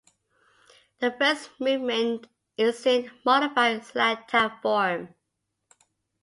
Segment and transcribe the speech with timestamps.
[0.97, 2.25] The first movement
[2.57, 5.13] is in modified sonata form.